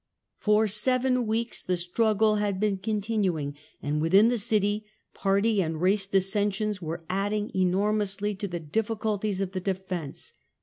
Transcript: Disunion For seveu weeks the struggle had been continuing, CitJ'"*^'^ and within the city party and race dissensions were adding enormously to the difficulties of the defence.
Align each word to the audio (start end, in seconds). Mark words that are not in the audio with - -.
Disunion 0.39 0.55
For 0.65 0.65
seveu 0.65 1.23
weeks 1.27 1.61
the 1.61 1.77
struggle 1.77 2.37
had 2.37 2.59
been 2.59 2.79
continuing, 2.79 3.51
CitJ'"*^'^ 3.51 3.59
and 3.83 4.01
within 4.01 4.29
the 4.29 4.39
city 4.39 4.83
party 5.13 5.61
and 5.61 5.79
race 5.79 6.07
dissensions 6.07 6.81
were 6.81 7.03
adding 7.07 7.51
enormously 7.53 8.33
to 8.33 8.47
the 8.47 8.59
difficulties 8.59 9.41
of 9.41 9.51
the 9.51 9.59
defence. 9.61 10.33